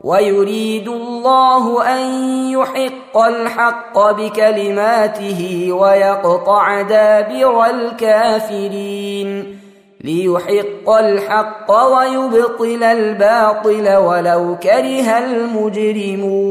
ويريد 0.00 0.88
الله 0.88 1.94
أن 1.96 2.06
يحق 2.50 3.18
الحق 3.18 4.10
بكلماته 4.10 5.68
ويقطع 5.72 6.82
دابر 6.82 7.64
الكافرين 7.64 9.58
ليحق 10.04 10.90
الحق 10.90 11.72
ويبطل 11.72 12.82
الباطل 12.82 13.96
ولو 13.96 14.56
كره 14.62 15.18
المجرمون 15.18 16.50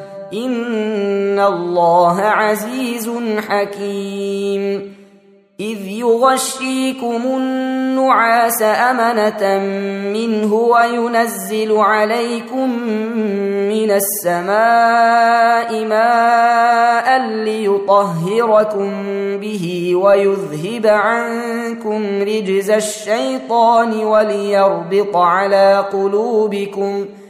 إن 0.33 1.39
الله 1.39 2.21
عزيز 2.21 3.11
حكيم 3.47 4.93
إذ 5.59 5.87
يغشيكم 5.87 7.21
النعاس 7.25 8.61
أمنة 8.61 9.59
منه 10.13 10.53
وينزل 10.53 11.77
عليكم 11.77 12.69
من 13.69 13.91
السماء 13.91 15.85
ماء 15.85 17.27
ليطهركم 17.27 18.91
به 19.37 19.95
ويذهب 19.95 20.87
عنكم 20.87 22.21
رجز 22.21 22.69
الشيطان 22.69 24.05
وليربط 24.05 25.15
على 25.15 25.85
قلوبكم 25.93 27.05
ۖ 27.05 27.20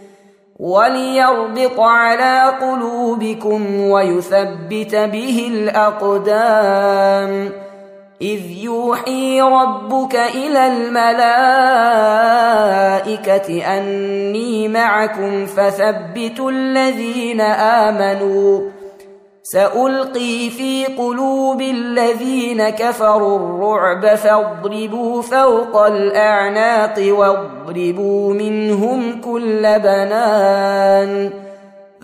وليربط 0.62 1.80
على 1.80 2.54
قلوبكم 2.62 3.80
ويثبت 3.82 4.96
به 4.96 5.52
الأقدام. 5.54 7.32
إذ 8.22 8.52
يوحي 8.52 9.42
ربك 9.42 10.16
إلى 10.16 10.68
الملائكة 10.68 11.38
أني 13.78 14.68
معكم 14.68 15.46
فثبتوا 15.46 16.52
الذين 16.52 17.42
آمنوا. 17.42 18.81
سألقي 19.52 20.50
في 20.50 20.86
قلوب 20.86 21.62
الذين 21.62 22.70
كفروا 22.70 23.36
الرعب 23.40 24.16
فاضربوا 24.16 25.22
فوق 25.22 25.86
الأعناق 25.86 26.96
واضربوا 27.00 28.34
منهم 28.34 29.22
كل 29.22 29.80
بنان 29.80 31.30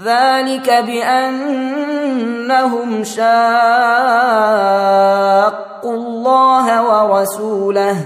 ذلك 0.04 0.84
بأنهم 0.88 2.24
شاقوا 3.04 3.28
الله 5.86 6.84
ورسوله 6.84 8.06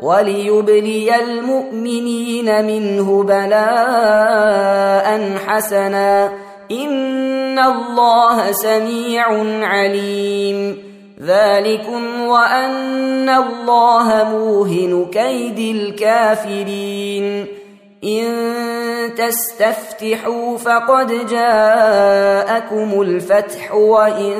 وليبلي 0.00 1.20
المؤمنين 1.22 2.64
منه 2.64 3.22
بلاء 3.22 5.06
حسنا. 5.46 6.32
إن 6.70 7.58
الله 7.58 8.52
سميع 8.52 9.24
عليم. 9.66 10.86
ذلكم 11.22 12.20
وأن 12.20 13.28
الله 13.28 14.24
موهن 14.30 15.06
كيد 15.12 15.76
الكافرين. 15.76 17.46
إن 18.04 18.24
تستفتحوا 19.16 20.56
فقد 20.56 21.26
جاءكم 21.26 23.00
الفتح 23.00 23.74
وإن 23.74 24.34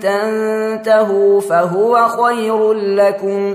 تنتهوا 0.00 1.40
فهو 1.40 2.08
خير 2.08 2.72
لكم. 2.72 3.54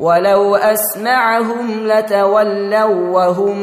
ولو 0.00 0.56
أسمعهم 0.56 1.86
لتولوا 1.86 3.10
وهم 3.10 3.58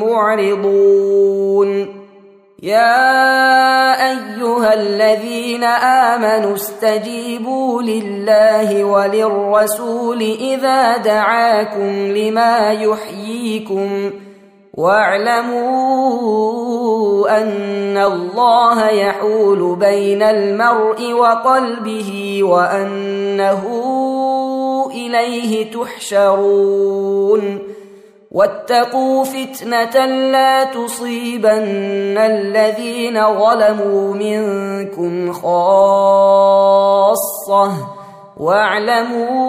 معرضون. 0.00 1.96
يا 2.62 3.92
أيها 4.10 4.74
الذين 4.74 5.64
آمنوا 5.64 6.54
استجيبوا 6.54 7.82
لله 7.82 8.84
وللرسول 8.84 10.22
إذا 10.22 10.96
دعاكم 10.96 11.92
لما 12.16 12.72
يحييكم 12.72 14.10
واعلموا 14.74 15.66
أن 17.42 17.96
الله 17.96 18.88
يحول 18.88 19.76
بين 19.76 20.22
المرء 20.22 21.12
وقلبه 21.12 22.40
وأنه 22.42 23.62
إليه 24.96 25.70
تحشرون. 25.70 27.58
واتقوا 28.30 29.24
فتنة 29.24 30.06
لا 30.06 30.64
تصيبن 30.64 32.18
الذين 32.18 33.14
ظلموا 33.38 34.14
منكم 34.14 35.32
خاصة. 35.32 36.52
واعلموا 38.40 39.44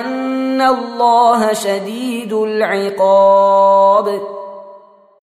أن 0.00 0.60
الله 0.60 1.52
شديد 1.52 2.32
العقاب. 2.32 4.20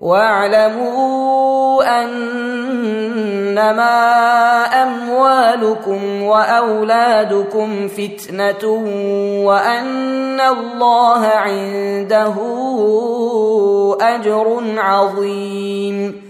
واعلموا 0.00 2.00
أنما 2.02 3.90
أموالكم 4.82 6.22
وأولادكم 6.22 7.88
فتنة 7.88 8.68
وأن 9.44 10.40
الله 10.40 11.26
عنده 11.26 12.34
أجر 14.00 14.62
عظيم. 14.76 16.29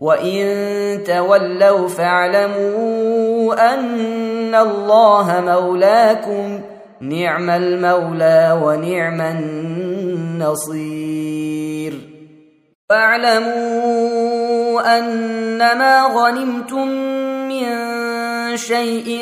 وان 0.00 1.04
تولوا 1.04 1.88
فاعلموا 1.88 3.74
ان 3.74 4.54
الله 4.54 5.40
مولاكم 5.40 6.60
نعم 7.00 7.50
المولى 7.50 8.60
ونعم 8.62 9.20
النصير 10.40 11.94
واعلموا 12.90 14.20
انما 14.98 16.02
غنمتم 16.02 16.88
من 17.48 17.66
شيء 18.56 19.18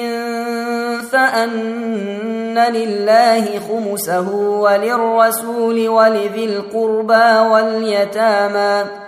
فان 1.13 2.59
لله 2.59 3.61
خمسه 3.69 4.35
وللرسول 4.35 5.89
ولذي 5.89 6.45
القربى 6.45 7.39
واليتامى 7.51 9.08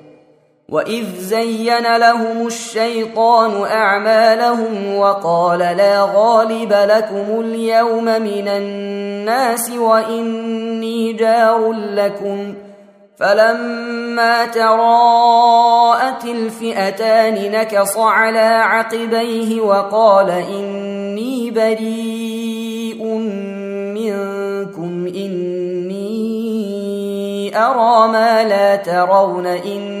واذ 0.71 1.05
زين 1.19 1.97
لهم 1.97 2.47
الشيطان 2.47 3.63
اعمالهم 3.65 4.95
وقال 4.95 5.59
لا 5.59 6.09
غالب 6.15 6.73
لكم 6.73 7.39
اليوم 7.39 8.05
من 8.05 8.47
الناس 8.47 9.71
واني 9.71 11.13
جار 11.13 11.71
لكم 11.71 12.53
فلما 13.17 14.45
تراءت 14.45 16.25
الفئتان 16.25 17.51
نكص 17.51 17.97
على 17.97 18.39
عقبيه 18.39 19.61
وقال 19.61 20.29
اني 20.29 21.51
بريء 21.51 23.05
منكم 23.95 25.07
اني 25.15 26.11
ارى 27.57 28.11
ما 28.11 28.43
لا 28.43 28.75
ترون 28.75 29.45
اني 29.45 30.00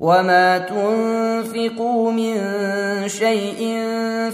وما 0.00 0.58
تنفقوا 0.58 2.12
من 2.12 2.34
شيء 3.08 3.58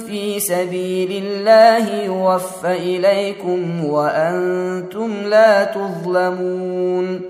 في 0.07 0.41
سبيل 0.41 1.25
الله 1.25 2.05
يوفى 2.05 2.73
اليكم 2.73 3.85
وأنتم 3.85 5.13
لا 5.27 5.65
تظلمون 5.65 7.21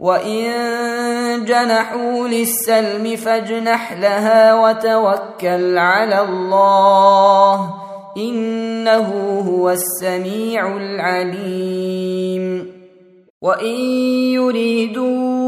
وان 0.00 1.44
جنحوا 1.44 2.28
للسلم 2.28 3.16
فاجنح 3.16 3.92
لها 3.92 4.54
وتوكل 4.54 5.78
على 5.78 6.20
الله 6.20 7.74
انه 8.16 9.40
هو 9.48 9.70
السميع 9.70 10.76
العليم 10.76 12.72
وان 13.42 13.74
يريدوا 14.34 15.47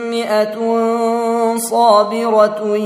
مئة 0.11 0.57
صابرة 1.57 2.77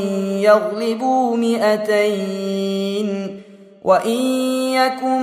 يغلبوا 0.41 1.37
مئتين 1.37 2.85
وإن 3.83 4.21
يكن 4.73 5.21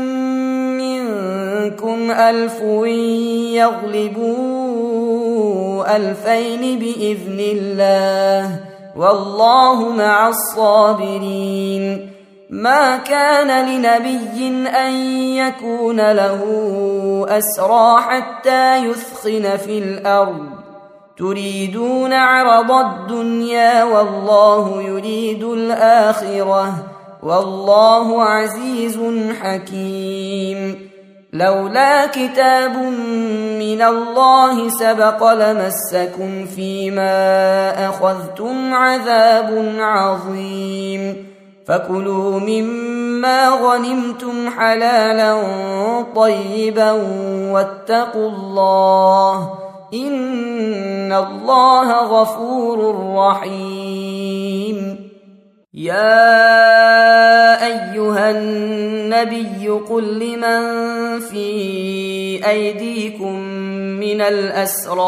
منكم 0.79 2.11
ألف 2.11 2.61
يغلبوا 4.33 4.63
ألفين 5.97 6.79
بإذن 6.79 7.41
الله 7.41 8.61
والله 8.97 9.89
مع 9.89 10.29
الصابرين 10.29 12.11
ما 12.51 12.97
كان 12.97 13.67
لنبي 13.69 14.69
أن 14.69 14.93
يكون 15.37 16.13
له 16.13 16.41
أسرى 17.29 18.01
حتى 18.01 18.77
يثخن 18.77 19.57
في 19.57 19.79
الأرض 19.79 20.62
تريدون 21.19 22.13
عرض 22.13 22.73
الدنيا 22.73 23.85
والله 23.85 24.83
يريد 24.83 25.45
الآخرة 25.45 26.75
والله 27.23 28.23
عزيز 28.23 28.99
حكيم. 29.43 30.89
لولا 31.33 32.07
كتاب 32.07 32.77
من 33.59 33.83
الله 33.83 34.69
سبق 34.69 35.33
لمسكم 35.33 36.47
فيما 36.47 37.89
أخذتم 37.89 38.75
عذاب 38.75 39.75
عظيم. 39.79 41.33
فكلوا 41.67 42.41
مما 42.41 43.49
غنمتم 43.49 44.51
حلالا 44.51 45.43
طيبا 46.17 46.93
واتقوا 47.53 48.29
الله 48.29 49.62
ان 49.95 51.13
الله 51.13 52.21
غفور 52.21 52.97
رحيم. 53.17 55.03
يا 55.75 57.67
ايها 57.67 58.31
النبي 58.31 59.69
قل 59.69 60.19
لمن 60.19 61.21
في 61.21 61.47
ايديكم 62.51 63.39
من 64.01 64.21
الاسرى 64.21 65.03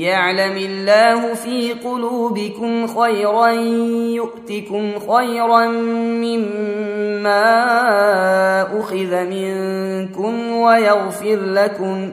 يعلم 0.00 0.56
الله 0.56 1.34
في 1.34 1.72
قلوبكم 1.72 2.86
خيرا 2.86 3.48
يؤتكم 4.16 4.92
خيرا 5.12 5.66
مما 6.22 7.42
اخذ 8.80 9.24
منكم 9.24 10.52
ويغفر 10.52 11.36
لكم 11.36 12.12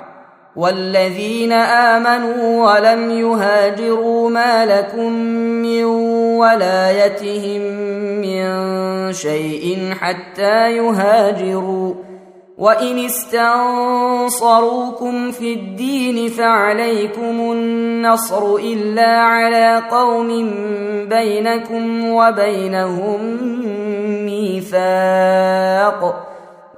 والذين 0.55 1.51
آمنوا 1.51 2.73
ولم 2.73 3.11
يهاجروا 3.11 4.29
ما 4.29 4.65
لكم 4.65 5.11
من 5.61 5.83
ولايتهم 6.37 7.61
من 8.21 8.43
شيء 9.13 9.93
حتى 9.99 10.77
يهاجروا. 10.77 11.93
وإن 12.57 13.05
استنصروكم 13.05 14.41
في 15.31 15.53
الدين 15.53 16.29
فعليكم 16.29 17.51
النصر 17.51 18.55
إلا 18.55 19.07
على 19.07 19.81
قوم 19.91 20.27
بينكم 21.09 22.09
وبينهم 22.09 23.37
ميثاق. 24.25 26.30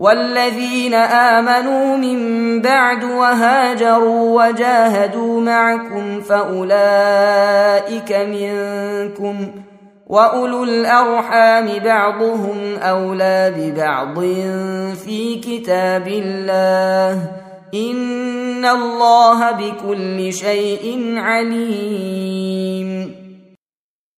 والذين 0.00 0.94
آمنوا 0.94 1.96
من 1.96 2.60
بعد 2.60 3.04
وهاجروا 3.04 4.48
وجاهدوا 4.48 5.40
معكم 5.40 6.20
فأولئك 6.20 8.12
منكم 8.12 9.50
وأولو 10.06 10.64
الأرحام 10.64 11.78
بعضهم 11.78 12.74
أولى 12.74 13.54
ببعض 13.56 14.20
في 15.04 15.40
كتاب 15.44 16.08
الله 16.08 17.30
إن 17.74 18.64
الله 18.64 19.50
بكل 19.50 20.32
شيء 20.32 21.14
عليم. 21.16 22.90